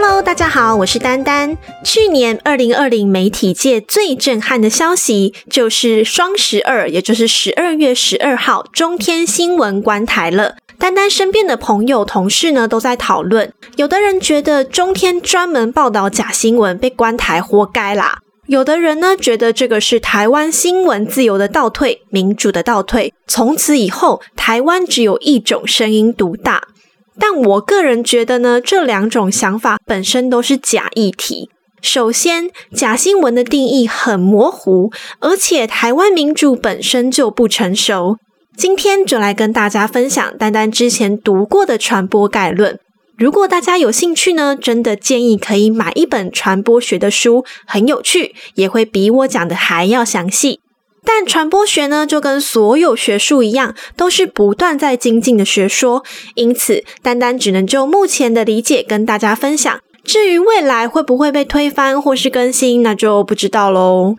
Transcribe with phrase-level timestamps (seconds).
[0.00, 1.58] Hello，大家好，我是丹丹。
[1.84, 10.54] 去年二零二零媒体界最震撼的消息，就是双十二，也就是十二月十二号，中天新闻关台了。
[10.78, 13.52] 丹丹身边的朋友、同事呢，都在讨论。
[13.74, 23.12] 有的人觉得中天专门报道假新闻，被关台活该啦；有的人呢，觉得这个是台湾新闻自由的倒退，民主的倒退。
[23.26, 26.68] 从此以后，台湾只有一种声音独大。
[27.20, 31.50] 但我个人觉得呢，这两种想法本身都是假议题。
[31.80, 38.16] 首先，假新闻的定义很模糊，而且台湾民主本身就不成熟。
[38.56, 42.78] 今天就来跟大家分享丹丹之前读过的传播概论。
[43.16, 50.60] 如果大家有兴趣呢，真的建议可以买一本传播学的书，很有趣，也会比我讲的还要详细。
[51.10, 56.04] 但传播学呢，就跟所有学术一样，都是不断在精进的学说。
[56.34, 59.80] 因此，单单只能就目前的理解跟大家分享。
[60.04, 64.16] 至于未来会不会被推翻或是更新，那就不知道喽。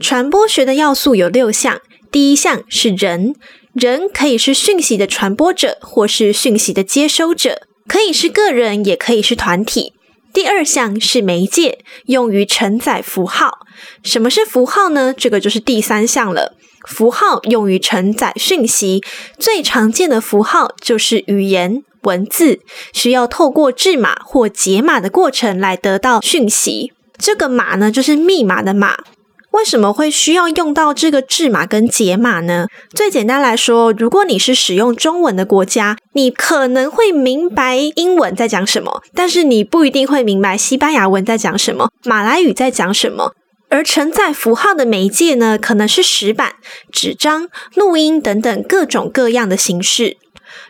[0.00, 3.34] 传播学的要素有六项，第一项是人，
[3.74, 9.92] 人可以是讯息的传播者，或是讯息的接收者，可以是个人，也可以是团体。
[10.32, 13.66] 第二项是媒介，用于承载符号。
[14.02, 15.12] 什么是符号呢？
[15.16, 16.56] 这个就是第三项了。
[16.88, 19.02] 符号用于承载讯息，
[19.38, 22.60] 最常见的符号就是语言文字，
[22.92, 26.92] 需要透过制码或解码的过程来得到讯息。
[27.18, 28.96] 这个码呢，就是密码的码。
[29.52, 32.66] 为什么会需要用到这个制码跟解码呢？
[32.90, 43.34] 最简单来说，如果你是使用中文的国家，你可能会明白英文在讲什么，但是你不一定会明白西班牙文在讲什么，马来语在讲什么。
[43.68, 46.56] 而承载符号的媒介呢，可能是石板、
[46.90, 50.16] 纸张、录音等等各种各样的形式。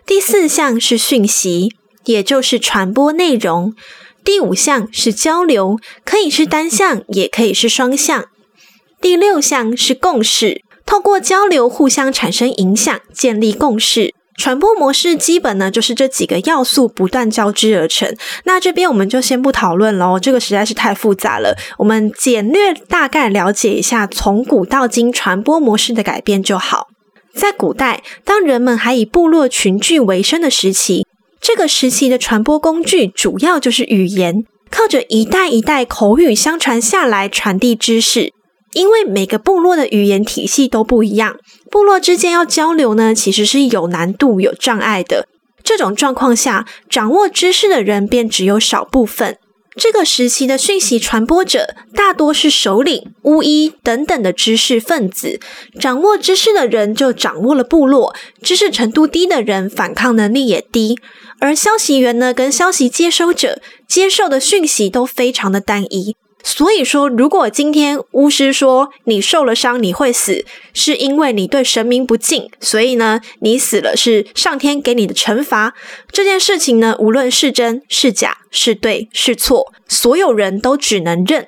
[0.07, 3.75] 第四项是讯息，也就是传播内容。
[4.25, 8.25] 第五项是交流，可以是单向，也可以是双向。
[9.03, 14.15] 第六项是共识，透过交流互相产生影响，建立共识。
[14.37, 18.15] 传播模式基本呢就是这几个要素不断交织而成。
[18.45, 21.59] 那这边我们就先不讨论喽，这个实在是太复杂了。
[21.79, 26.87] 我们简略大概了解一下从古到今传播模式的改变就好。
[27.35, 31.05] 在古代，当人们还以部落群聚为生的时期，
[31.41, 38.33] 这个时期的传播工具主要就是语言，靠着一代一代口语相传下来传递知识。
[38.73, 41.37] 因为每个部落的语言体系都不一样，
[41.71, 45.27] 部落之间要交流呢，其实是有难度、有障碍的。
[45.63, 49.39] 这种状况下，掌握知识的人便只有少部分。
[49.75, 55.41] 这个时期的讯息传播者大多是首领、巫医等等的知识分子，
[55.81, 58.15] 掌握知识的人就掌握了部落。
[58.43, 60.99] 知识程度低的人，反抗能力也低。
[61.41, 66.17] 而消息源呢，跟消息接收者接受的讯息都非常的单一。
[66.45, 70.45] 所以说，如果今天巫师说你受了伤你会死，
[70.75, 75.75] 是因为你对神明不敬，所以呢，你死了是上天给你的惩罚。
[76.11, 81.47] 这件事情呢，无论是真是假，是对是错，所有人都只能认。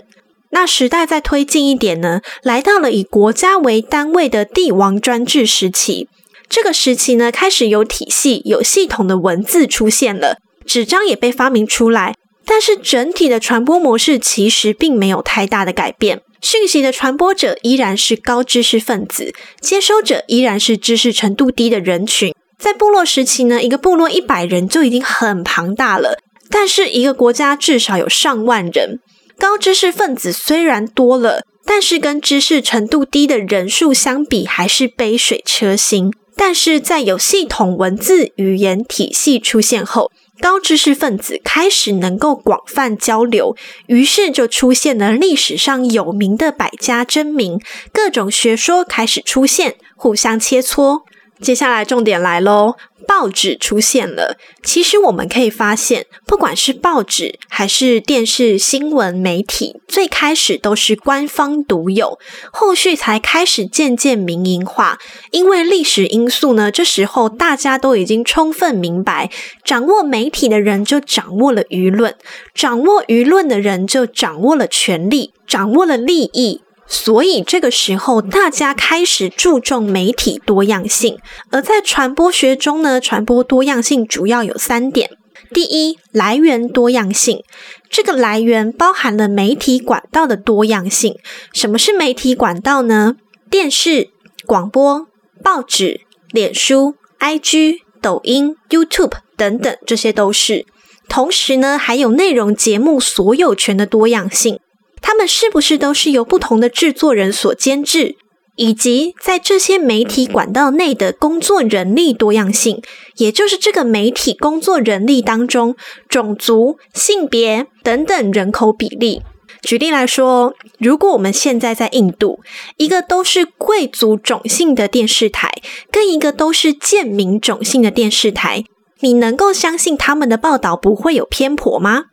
[0.51, 6.09] 那时代再推进一点呢，来到了以国家为单位的帝王专制时期。
[6.49, 12.15] 这个时期呢，开始有体系、有系统的文字出现了，纸张也被发明出来。
[12.47, 22.35] 但是整体的传播模式其实并没有太大的改变，讯息的传播者依然是高知识分子，接收者依然是知识程度低的人群。
[22.59, 26.19] 在部落时期呢，一个部落一百人就已经很庞大了，
[26.51, 29.01] 但是一个国家至少有上万人，
[29.39, 36.13] 高知识分子虽然多了，但是跟知识程度低的人数相比，还是杯水车薪。
[36.37, 43.57] 但是在有系统文字语言体系出现后，高知识分子开始能够广泛交流，
[43.87, 47.61] 于是就出现了历史上有名的百家争鸣，
[47.93, 51.03] 各种学说开始出现，互相切磋。
[51.41, 52.77] 接下来重点来喽。
[53.07, 54.39] 报纸出现了。
[54.63, 62.19] 其实我们可以发现，不管是报纸还是电视新闻媒体，最开始都是官方独有，
[62.51, 64.99] 后续才开始渐渐民营化。
[65.33, 69.31] 因为历史因素呢，这时候大家都已经充分明白，
[69.63, 72.15] 掌握媒体的人就掌握了舆论，
[72.55, 76.63] 掌握舆论的人就掌握了权力，掌握了利益。
[76.87, 81.19] 所以这个时候，大家开始注重媒体多样性。
[81.51, 85.11] 而在传播学中呢，传播多样性主要有三点：
[85.53, 87.43] 第一，来源多样性。
[87.89, 91.17] 这个来源包含了媒体管道的多样性。
[91.53, 93.17] 什么是媒体管道呢？
[93.51, 94.11] 电视、
[94.47, 95.07] 广播、
[95.43, 100.67] 报纸、脸书、IG、抖音、YouTube 等等，这些都是。
[101.09, 104.59] 同时呢，还有内容节目所有权的多样性。
[105.07, 108.17] 他们是不是都是由不同的制作人所监制？
[108.57, 112.81] 以及在这些媒体管道内的工作人力多样性，
[113.17, 115.77] 也就是这个媒体工作人力当中
[116.09, 119.21] 种族、性别等等人口比例。
[119.61, 122.41] 举例来说，如果我们现在在印度，
[122.79, 125.53] 一个都是贵族种姓的电视台，
[125.91, 128.65] 跟一个都是贱民种姓的电视台，
[129.01, 132.05] 你能够相信他们的报道不会有偏颇吗？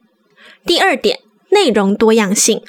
[0.66, 1.20] 第二点，
[1.52, 2.62] 内容多样性。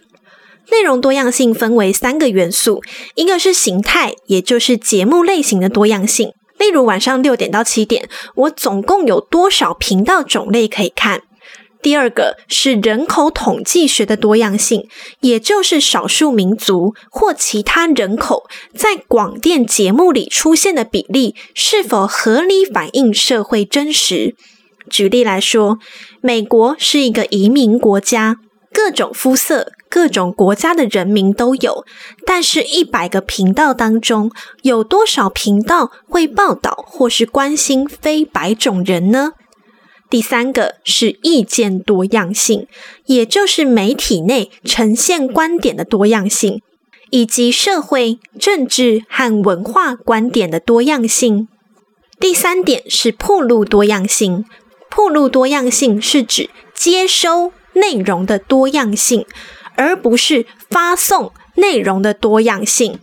[0.72, 2.80] 内容多样性分为三个元素，
[3.14, 6.32] 一个是形态，也就是节目类型的多样性。
[6.58, 11.20] 例如晚上六点到七点，我总共有多少频道种类可以看？
[11.82, 14.88] 第二个是人口统计学的多样性，
[15.20, 24.34] 也就是少数民族或其他人口在广电节目里出现的比例是否合理反映社会真实。
[24.88, 25.78] 举例来说，
[26.22, 28.38] 美国是一个移民国家。
[28.74, 31.84] 各种肤色、各种国家的人民都有，
[32.24, 39.32] 但是，一百个频道当中，有多少频道会报道或是关心非白种人呢？
[40.08, 42.66] 第三个是意见多样性，
[43.04, 46.62] 也就是媒体内呈现观点的多样性，
[47.10, 51.48] 以及社会、政治和文化观点的多样性。
[52.18, 54.46] 第三点是铺路多样性，
[54.88, 57.52] 铺路多样性是指接收。
[57.74, 59.24] 内容的多样性，
[59.76, 62.98] 而不是发送内容的多样性。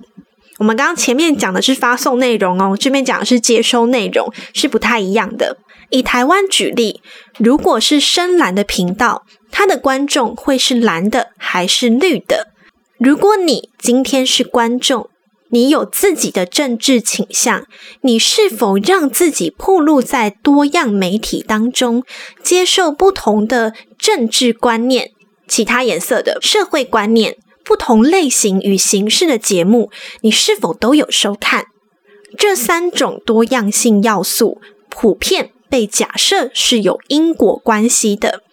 [0.57, 5.57] 我们刚刚前面讲的是发送内容哦，这边讲的是接收内容，是不太一样的。
[5.89, 7.01] 以台湾举例，
[7.37, 12.47] 如果是深蓝的频道，它的观众会是蓝的还是绿的？
[12.99, 15.09] 如果你今天是观众，
[15.51, 17.65] 你有自己的政治倾向，
[18.01, 22.03] 你是否让自己暴露在多样媒体当中，
[22.43, 25.11] 接受不同的政治观念、
[25.49, 27.35] 其他颜色的社会观念、
[27.65, 29.89] 不同类型与形式的节目，
[30.21, 31.65] 你是否都有收看？
[32.37, 38.43] 这三种多样性要素普遍被假设是有因果关系的，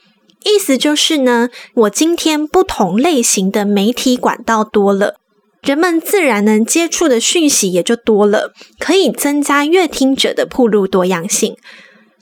[0.44, 5.16] 意思就是呢，我今天不同类型的媒体管道多了。
[5.62, 11.56] 人们自然能接触的讯息也就多了，可以增加阅听者的铺路多样性。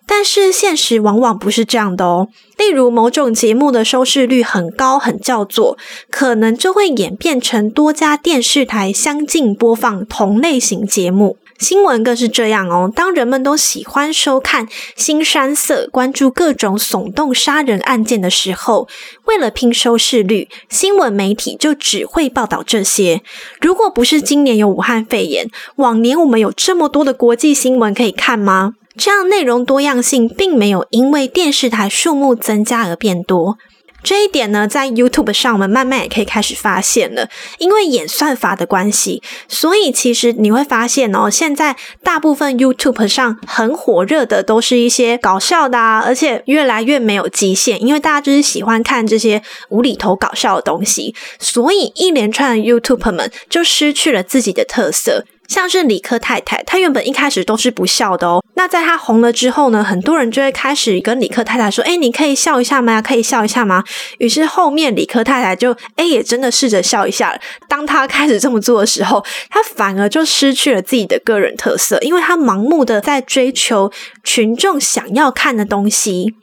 [0.06, 2.28] 但是现实往往不是这样的哦。
[2.56, 5.76] 例如某种节目的收视率很高，很叫座，
[6.10, 11.36] 可能就会演变成多家电视台相继播放同类型节目。
[11.58, 12.90] 新闻更是这样哦。
[12.94, 14.66] 当人们都喜欢收看
[14.96, 18.88] 新山色，关注各种耸动杀人案件的时候，
[19.26, 23.22] 为了拼收视率，新闻媒体就只会报道这些。
[23.60, 28.74] 如果不是今年有武汉肺炎，往年我们有这么多的国际新闻可以看吗？
[28.96, 33.58] 这样内容多样性并没有因为电视台数目增加而变多。
[34.04, 37.30] 这一点呢，在 YouTube 上，我们慢慢也可以开始发现了。
[37.56, 55.24] 因为演算法的关系，所以其实你会发现哦，现在大部分 YouTube 上很火热的都是一些搞笑的啊，而且越来越没有极限，因为大家就是喜欢看这些无厘头搞笑的东西，所以一连串的 YouTube 们就失去了自己的特色。
[55.48, 58.42] 像是理科太太，她原本一开始都是不笑的哦。
[58.54, 63.02] 那在她红了之后呢，很多人就会开始跟理科太太说：“哎，你可以笑一下吗？
[63.02, 63.84] 可以笑一下吗？”
[64.18, 67.38] 于是后面理科太太就哎也真的试着笑一下。
[67.68, 76.34] 当她开始这么做的时候，她反而就失去了自己的个人特色，因为她盲目的在追求群众想要看的东西。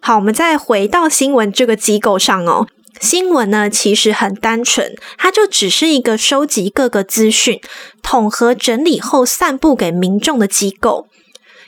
[0.00, 2.66] 好，我们再回到新闻这个机构上哦。
[3.00, 7.58] 新闻呢，其实很单纯，它就只是一个收集各个资讯、
[8.02, 11.08] 统合整理后散布给民众的机构。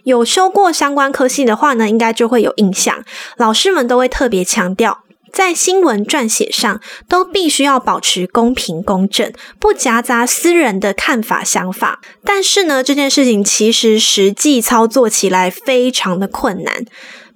[0.05, 3.03] 有修过相关科系的话呢，应该就会有印象。
[3.37, 12.01] 老师们都会特别强调，在新闻撰写上都必须要保持公平公正，不夹杂私人的看法想法。
[12.23, 16.85] 但是呢，这件事情其实实际操作起来非常的困难。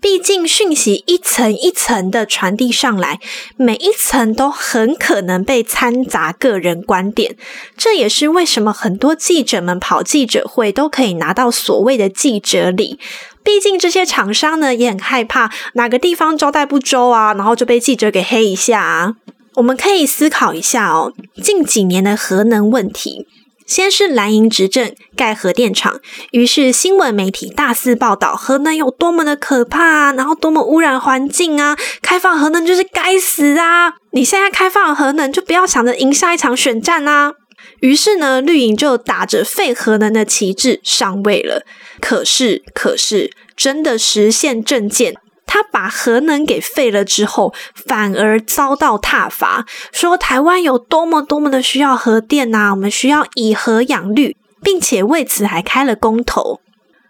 [0.00, 3.18] 毕竟讯息一层一层的传递上来，
[3.56, 7.36] 每一层都很可能被掺杂个人观点。
[7.76, 12.98] 这也是为什么很多记者们跑记者会都可以拿到所谓的记者礼。
[13.42, 19.14] 毕竟这些厂商呢也很害怕哪个地方招待不周啊，然后就被记者给黑一下啊。
[19.54, 21.12] 我们可以思考一下哦，
[21.42, 23.26] 近几年的核能问题。
[23.66, 33.94] 先是蓝营执政盖核电厂，于是新闻媒体大肆报道核能有多么的可怕啊，然后多么污染环境啊，开放核能就是该死啊！
[34.12, 37.32] 你现在开放核能，就不要想着赢下一场选战啊！
[37.80, 41.66] 于是呢，绿营就打着废核能的旗帜上位了。
[42.00, 45.14] 可是，可是真的实现政见，
[45.46, 56.60] 他把核能给废了之后，反而遭到挞伐，说台湾有多么多么的需要核电呐，我们需要以核养绿，并且为此还开了公投。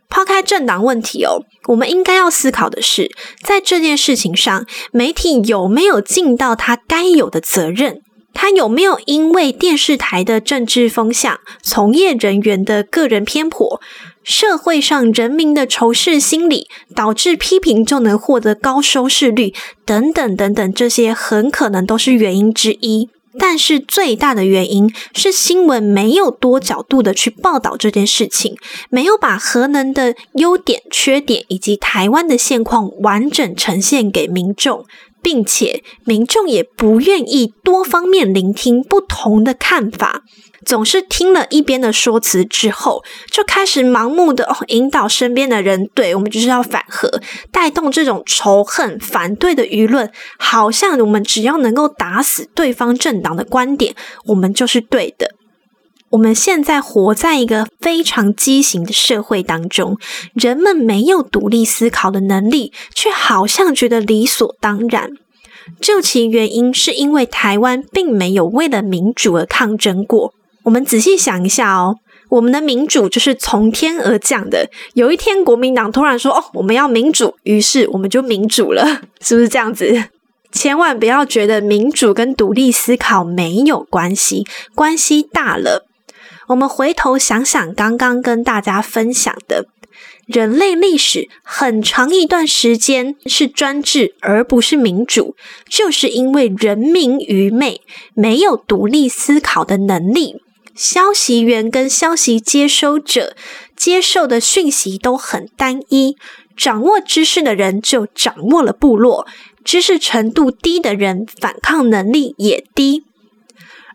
[0.09, 3.11] 抛开政党问题哦，我们应该要思考的是，
[3.43, 8.02] 在这件事情上，媒体有没有尽到他该有的责任？
[8.33, 13.81] 他有没有因为电视台的政治风向、从业人员的个人偏颇、
[14.26, 16.66] 社会上人民的仇视心理，
[16.97, 19.54] 导致批评就能获得高收视率？
[19.85, 23.09] 等等等等，这些很可能都是原因之一。
[23.38, 28.56] 但是最大的原因是新闻没有多角度的去报道这件事情，
[28.90, 34.87] 没有把核能的优点、缺点以及台湾的现况完整呈现给民众，
[35.23, 40.23] 并且民众也不愿意多方面聆听不同的看法。
[40.66, 47.20] 总是听了一边的说辞之后，就开始盲目的哦引导身边的人，对我们就是要反核，
[47.52, 53.94] 带动这种仇恨、反对的舆论，好像我们只要能够打死对方政党的观点，
[54.26, 55.30] 我们就是对的。
[56.11, 59.96] 我们现在活在一个非常畸形的社会当中，
[60.35, 65.11] 人们没有独立思考的能力，却好像觉得理所当然。
[65.80, 70.32] 究其原因，是因为台湾并没有为了民主而抗争过。
[70.66, 71.94] 我们仔细想一下哦，
[72.28, 74.68] 我们的民主就是从天而降的。
[74.94, 80.02] 有一天，国民党突然说：“哦，我们要民主”，于是我们就民主了， 是不是这样子？
[80.50, 84.44] 千万不要觉得民主跟独立思考没有关系，
[84.75, 85.87] 关系大了。
[86.49, 89.66] 我们回头想想，刚刚跟大家分享的，
[90.26, 95.37] 人类历史很长一段时间是专制而不是民主，
[95.70, 97.80] 就是因为人民愚昧，
[98.14, 100.42] 没有独立思考的能力。
[100.76, 103.35] 消息源跟消息接收者
[103.75, 106.16] 接受的讯息都很单一，
[106.54, 109.26] 掌握知识的人就掌握了部落，
[109.64, 113.04] 知识程度低的人反抗能力也低。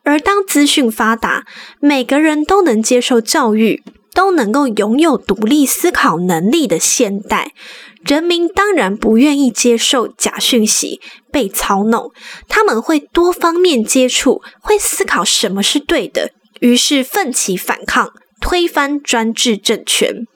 [0.04, 1.46] 而当资讯发达，
[1.80, 3.84] 每个人都能接受教育，
[4.16, 7.54] 都能够拥有独立思考能力的现代，
[8.04, 11.00] 人民当然不愿意接受假讯息、
[11.32, 12.12] 被操弄，
[12.48, 16.32] 他们会多方面接触，会思考什么是对的。
[16.62, 20.28] 于是奋起反抗，推翻专制政权。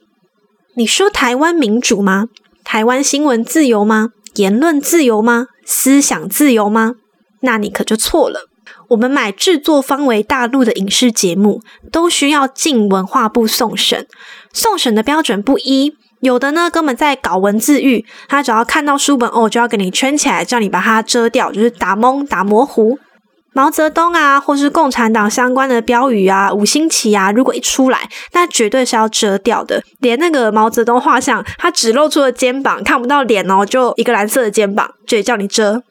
[0.75, 2.25] 你说台湾民主吗？
[2.63, 4.09] 台湾新闻自由吗？
[4.33, 5.45] 言论自由吗？
[5.63, 6.95] 思想自由吗？
[7.41, 8.49] 那你可就错了。
[8.89, 14.07] 我们买制作方为大陆的影视节目，都需要进文化部送审，
[14.51, 15.93] 送审的标准不一。
[16.21, 22.97] 有的呢，根本在搞文字狱，他只要看到书本哦，就要给你圈起来，叫你把它遮掉，就是打蒙、打模糊。
[23.55, 29.81] 毛泽东啊，或是共产党相关的标语啊，五星旗啊，如果一出来，那绝对是要遮掉的。
[30.01, 35.81] 连那个毛泽东画像，他只露出了肩膀，看不到脸哦，就一个蓝色的肩膀，就叫你遮。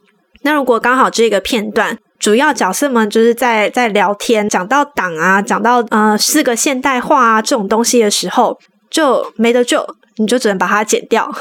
[0.43, 8.59] 那如果刚好这个片段主要角色们就是在在聊天，讲到党啊，讲到呃四个现代化啊这种东西的时候，
[8.91, 9.83] 就没得救，
[10.19, 11.35] 你就只能把它剪掉。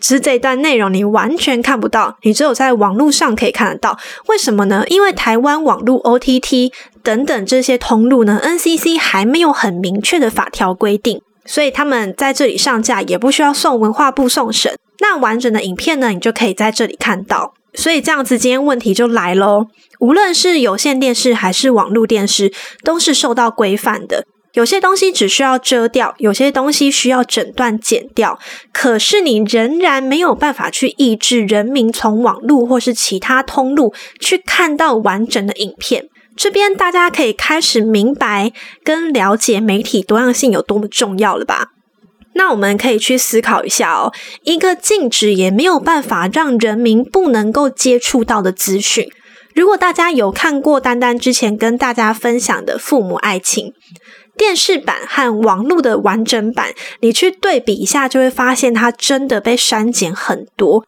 [0.00, 3.98] 只是这一段内容你完全看不到，你只有在网络上可以看得到。
[4.28, 4.84] 为什么呢？
[4.88, 14.76] 因为台湾网络 OTT 等等这些通路呢，NCC 还没有很明确的法条规定，所以他们在这里上架也不需要送文化部送审。
[15.00, 17.54] 那完整的影片呢，你就可以在这里看到。
[17.74, 19.66] 所以这样子，今天问题就来喽。
[20.00, 22.52] 无论是有线电视还是网络电视，
[22.82, 24.24] 都是受到规范的。
[24.56, 28.38] 有些东西只需要遮掉，有些东西需要整段剪掉。
[28.72, 36.08] 可是你仍然没有办法去抑制人民从网络或是其他通路去看到完整的影片。
[36.34, 38.50] 这边大家可以开始明白
[38.82, 41.72] 跟了解媒体多样性有多么重要了吧？
[42.32, 44.10] 那我们可以去思考一下哦，
[44.44, 49.06] 一个禁止也没有办法让人民不能够接触到的资讯。
[49.54, 53.66] 如果大家有看过丹丹之前跟大家分享的《父母爱情》。
[54.36, 60.84] 电视版和网络的完整版，你去对比一下，就会发现它真的被删减很多。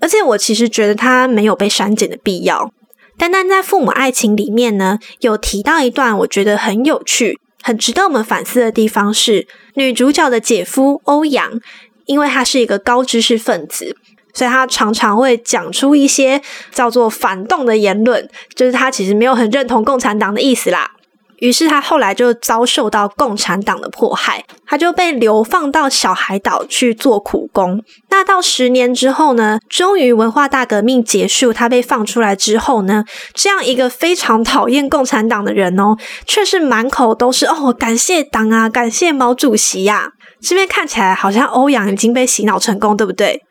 [0.00, 2.72] 而且我其实觉得它没有被删减的必要。
[3.16, 11.60] 单单在《父母爱情》里面呢，有提到一段我觉得很有趣、很值得我们反思的地方是，女主角的姐夫欧阳，
[12.06, 13.96] 因为他是一个高知识分子，
[14.32, 16.40] 所以他常常会讲出一些
[16.70, 20.92] 叫做反动的言论，就是他其实没有很认同共产党的意思啦。
[21.38, 27.82] 于是他后来就遭受到共产党的迫害，他就被流放到小海岛去做苦工。
[28.10, 33.04] 那到十年之后呢，终于文化大革命结束，他被放出来之后呢，
[33.34, 40.12] 这样一个非常讨厌共产党的人哦，却是满口都是哦感谢党啊，感谢毛主席呀。
[40.40, 43.42] 这边看起来好像欧阳已经被洗脑成功，对不对？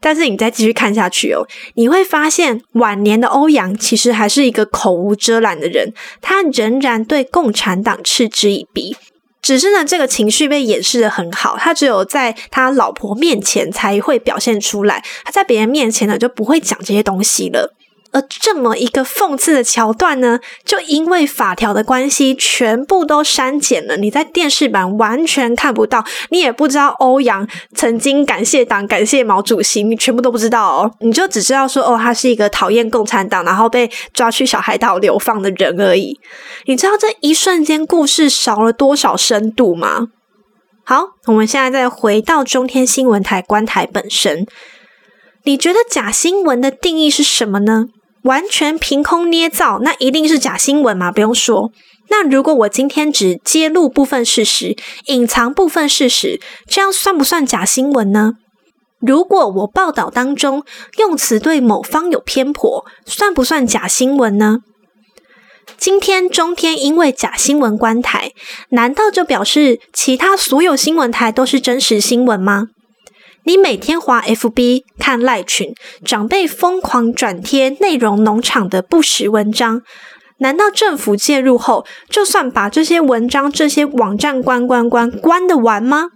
[0.00, 8.96] 但是你再继续看下去哦，你会发现晚年的欧阳其实还是一个口无遮拦的人，他仍然对共产党嗤之以鼻。
[9.40, 17.74] 只是呢，这个情绪被掩饰的很好，他只有在他老婆面前才会表现出来，他在别人面前呢就不会讲这些东西了。
[18.12, 23.96] 而这么一个讽刺的桥段呢，就因为法条的关系，全部都删减了。
[23.96, 30.94] 你在电视版完全看不到，你也不知道欧阳曾经感谢党、感谢毛主席，你全部都不知道哦。
[31.00, 36.20] 你就只知道说，哦，他是一个讨厌共产党，然后被抓去小海岛流放的人而已。
[36.66, 40.08] 你知道这一瞬间故事少了多少深度吗？
[40.84, 44.46] 好，我们现在再回到中天新闻台观台本身，
[45.44, 47.86] 你觉得假新闻的定义是什么呢？
[48.22, 51.10] 完全凭空捏造，那一定是假新闻嘛？
[51.10, 51.70] 不用说。
[52.08, 54.76] 那如果我今天只揭露部分事实，
[55.06, 58.32] 隐藏部分事实，这样算不算假新闻呢？
[59.00, 60.62] 如果我报道当中
[60.98, 64.58] 用词对某方有偏颇，算不算假新闻呢？
[65.78, 68.32] 今天中天因为假新闻关台，
[68.70, 72.68] 难道就表示其他所有新闻台都是真实新闻吗？
[73.44, 79.82] 你每天滑 FB 看赖群，长辈疯狂转贴内容农场的不实文章，
[80.38, 86.10] 难道政府介入后，就算把这些文章、这些网站关关关关得完吗？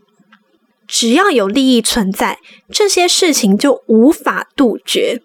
[0.87, 2.39] 只要有利益存在，
[2.73, 5.21] 这些事情就无法杜绝。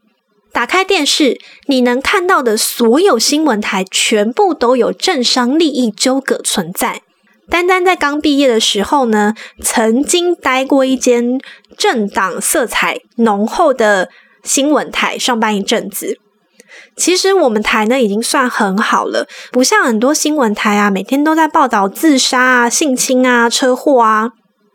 [0.51, 7.03] 打开电视，你能看到的所有新闻台，全部都有政商利益纠葛存在。
[7.49, 11.39] 丹丹在刚毕业的时候呢，曾经待过一间
[11.77, 14.09] 政党色彩浓厚的
[14.43, 16.19] 新闻台上班一阵子。
[16.95, 24.31] 其实我们台呢已经算很好了，不像很多新闻台啊，每天都在报道自杀啊、性侵啊、车祸啊。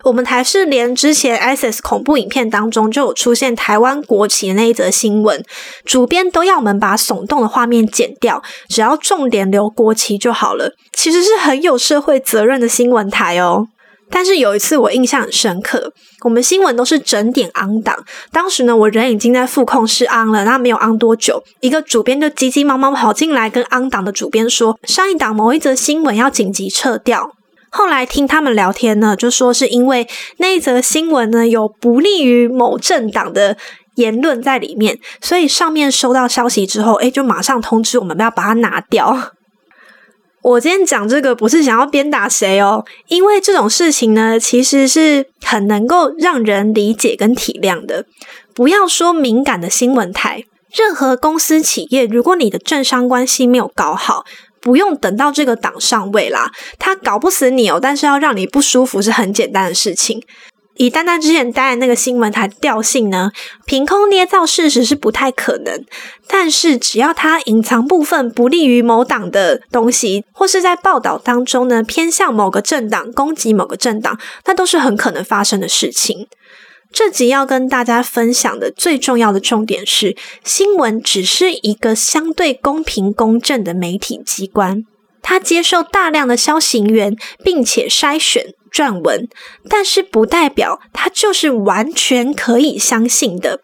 [0.07, 5.45] 我们台是连之前 ISIS 恐怖影片当中就有出现台湾国旗的那一则新闻，
[5.85, 10.71] 主编都要我们把耸动的画面剪掉，只要重点留国旗就好了。
[10.93, 13.67] 其实是很有社会责任的新闻台哦。
[14.09, 27.33] 但是有一次我印象很深刻，我们新闻都是整点昂档，当时呢我人已经在副控室昂了，那没有昂多久，一个主编就急急忙忙跑进来跟昂档的主编说，上一档某一则新闻要紧急撤掉。
[27.77, 30.09] 后来听他们聊天呢，就说是因为
[30.39, 33.59] 那一则新闻呢有不利于某政党的
[33.97, 39.33] 言论在里面，所以上面收到消息之后，哎，就马上通知我们要把它拿掉。
[40.43, 48.07] 我今天讲这个不是想要鞭打谁哦，因为这种事情呢，其实是很能够让人理解跟体谅的。
[48.55, 54.25] 不要说敏感的新闻台，任何公司企业，如果你的政商关系没有搞好。
[54.67, 60.21] 不用等到这个党上位啦，他搞不死你哦，但是要让你不舒服是很简单的事情。
[60.75, 63.31] 以丹丹之前待的那个新闻台调性呢，
[63.65, 65.85] 凭空捏造事实是不太可能。
[66.27, 76.27] 但是只要他隐藏部分不利于某党的东西，或是在报道当中呢偏向某个政党攻击某个政党，那都是很可能发生的事情。
[76.99, 84.83] 这集要跟大家分享的最重要的重点是，新闻只是一个相对公平公正的媒体机关，
[85.21, 89.29] 它接受大量的消息源，并且筛选撰文，
[89.69, 93.61] 但是不代表它就是完全可以相信的。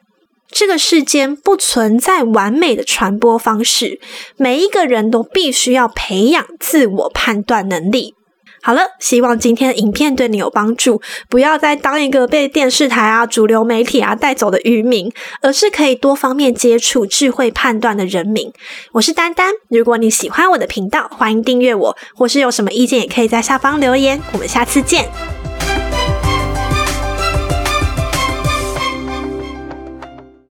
[0.50, 3.98] 这个世间不存在完美的传播方式，
[4.36, 8.14] 每一个人都必须要培养自我判断能力。
[8.62, 11.02] 好了，希望今天的影片对你有帮助。
[11.28, 18.52] 不要再当一个被电视台啊、主流媒体啊带走的渔民，而是可以多方面接触、智慧判断的人民。
[18.92, 24.20] 我是丹丹，如果你喜欢我的频道，欢迎订阅我，或是有什么意见，也可以在下方留言。
[24.32, 25.08] 我们下次见。